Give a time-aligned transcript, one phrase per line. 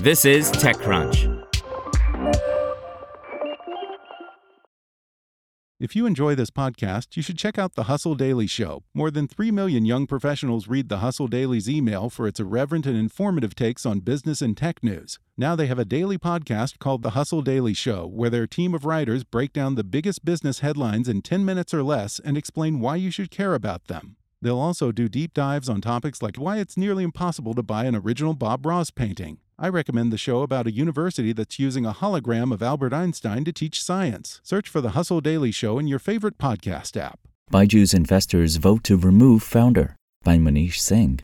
[0.00, 1.44] This is TechCrunch.
[5.80, 8.82] If you enjoy this podcast, you should check out The Hustle Daily Show.
[8.94, 12.96] More than 3 million young professionals read The Hustle Daily's email for its irreverent and
[12.96, 15.18] informative takes on business and tech news.
[15.36, 18.84] Now they have a daily podcast called The Hustle Daily Show, where their team of
[18.84, 22.96] writers break down the biggest business headlines in 10 minutes or less and explain why
[22.96, 24.16] you should care about them.
[24.40, 27.96] They'll also do deep dives on topics like why it's nearly impossible to buy an
[27.96, 29.38] original Bob Ross painting.
[29.60, 33.52] I recommend the show about a university that's using a hologram of Albert Einstein to
[33.52, 34.40] teach science.
[34.44, 37.18] Search for the Hustle Daily Show in your favorite podcast app.
[37.50, 41.18] Byju's investors vote to remove founder by Manish Singh.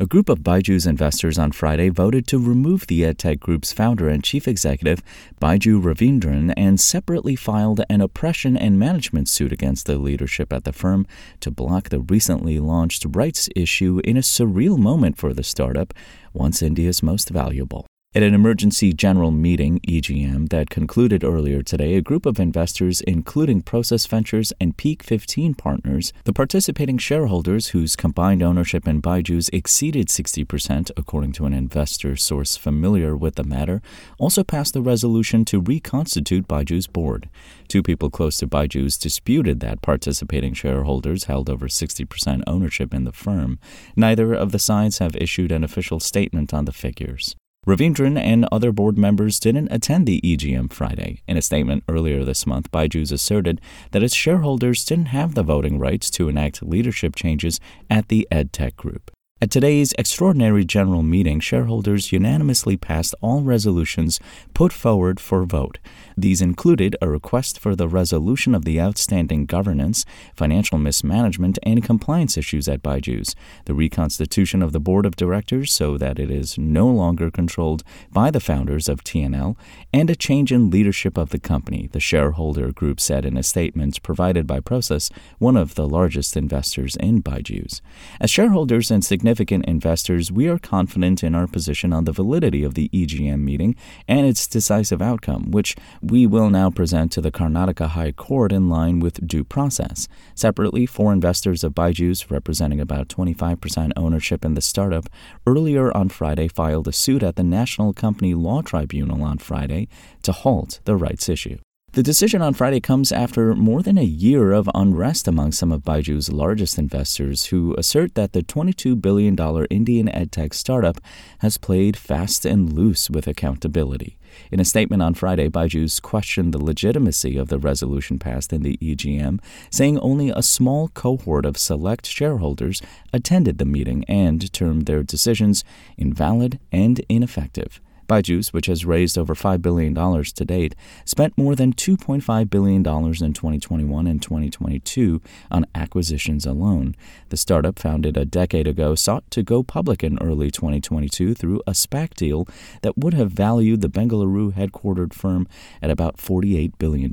[0.00, 4.24] A group of Byju's investors on Friday voted to remove the EdTech group's founder and
[4.24, 5.02] chief executive,
[5.42, 10.72] Byju Raveendran, and separately filed an oppression and management suit against the leadership at the
[10.72, 11.06] firm
[11.40, 15.92] to block the recently launched rights issue in a surreal moment for the startup,
[16.32, 17.86] once India's most valuable.
[18.12, 23.62] At an emergency general meeting, EGM, that concluded earlier today, a group of investors, including
[23.62, 30.08] Prosus Ventures and Peak 15 partners, the participating shareholders whose combined ownership in Byju's exceeded
[30.08, 33.80] 60%, according to an investor source familiar with the matter,
[34.18, 37.28] also passed the resolution to reconstitute Byju's board.
[37.68, 43.12] Two people close to Byju's disputed that participating shareholders held over 60% ownership in the
[43.12, 43.60] firm.
[43.94, 47.36] Neither of the sides have issued an official statement on the figures.
[47.66, 51.20] Raveendran and other board members didn't attend the EGM Friday.
[51.28, 55.78] In a statement earlier this month, Byju's asserted that its shareholders didn't have the voting
[55.78, 59.10] rights to enact leadership changes at the EdTech group.
[59.42, 64.20] At today's extraordinary general meeting, shareholders unanimously passed all resolutions
[64.52, 65.78] put forward for vote.
[66.14, 72.36] These included a request for the resolution of the outstanding governance, financial mismanagement, and compliance
[72.36, 73.34] issues at Byju's,
[73.64, 78.30] the reconstitution of the board of directors so that it is no longer controlled by
[78.30, 79.56] the founders of TNL,
[79.90, 84.02] and a change in leadership of the company, the shareholder group said in a statement
[84.02, 87.80] provided by Prosus, one of the largest investors in Byju's.
[88.20, 92.64] As shareholders and significant significant investors, we are confident in our position on the validity
[92.64, 93.76] of the EGM meeting
[94.08, 98.68] and its decisive outcome, which we will now present to the Karnataka High Court in
[98.68, 100.08] line with due process.
[100.34, 105.08] Separately, four investors of Byju's, representing about 25% ownership in the startup,
[105.46, 109.86] earlier on Friday filed a suit at the National Company Law Tribunal on Friday
[110.24, 111.58] to halt the rights issue.
[111.92, 115.82] The decision on Friday comes after more than a year of unrest among some of
[115.82, 119.36] Byju's largest investors who assert that the $22 billion
[119.70, 121.00] Indian edtech startup
[121.40, 124.16] has played fast and loose with accountability.
[124.52, 128.76] In a statement on Friday, Byju's questioned the legitimacy of the resolution passed in the
[128.76, 132.80] EGM, saying only a small cohort of select shareholders
[133.12, 135.64] attended the meeting and termed their decisions
[135.98, 137.80] invalid and ineffective.
[138.10, 142.82] Byju's, which has raised over $5 billion to date, spent more than $2.5 billion in
[142.82, 146.96] 2021 and 2022 on acquisitions alone.
[147.28, 151.72] The startup, founded a decade ago, sought to go public in early 2022 through a
[151.72, 152.48] SPAC deal
[152.82, 155.46] that would have valued the Bengaluru headquartered firm
[155.80, 157.12] at about $48 billion.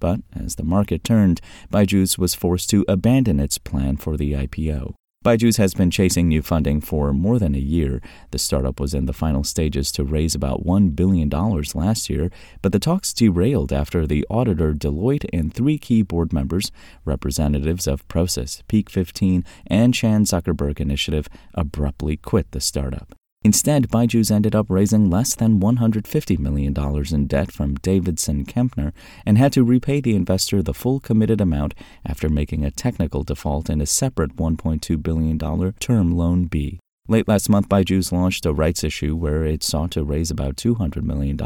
[0.00, 1.40] But as the market turned,
[1.72, 4.94] Byju's was forced to abandon its plan for the IPO.
[5.22, 8.00] Byju's has been chasing new funding for more than a year.
[8.32, 12.28] The startup was in the final stages to raise about $1 billion last year,
[12.60, 16.72] but the talks derailed after the auditor Deloitte and three key board members,
[17.04, 23.14] representatives of Prosus, Peak 15, and Chan Zuckerberg Initiative, abruptly quit the startup.
[23.44, 26.74] Instead, Byju's ended up raising less than $150 million
[27.12, 28.92] in debt from Davidson Kempner
[29.26, 31.74] and had to repay the investor the full committed amount
[32.06, 36.78] after making a technical default in a separate $1.2 billion term loan B.
[37.08, 41.02] Late last month, Byju's launched a rights issue where it sought to raise about $200
[41.02, 41.36] million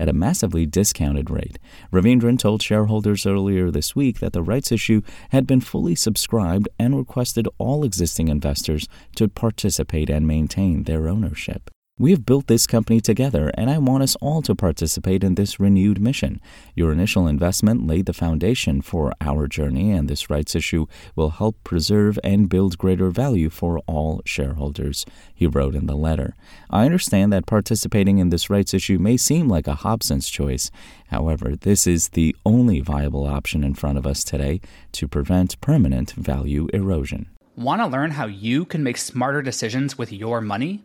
[0.00, 1.58] at a massively discounted rate.
[1.92, 6.96] Raveendran told shareholders earlier this week that the rights issue had been fully subscribed and
[6.96, 11.70] requested all existing investors to participate and maintain their ownership.
[12.00, 15.58] We have built this company together, and I want us all to participate in this
[15.58, 16.40] renewed mission.
[16.76, 20.86] Your initial investment laid the foundation for our journey, and this rights issue
[21.16, 26.36] will help preserve and build greater value for all shareholders, he wrote in the letter.
[26.70, 30.70] I understand that participating in this rights issue may seem like a Hobson's choice.
[31.08, 34.60] However, this is the only viable option in front of us today
[34.92, 37.28] to prevent permanent value erosion.
[37.56, 40.84] Want to learn how you can make smarter decisions with your money?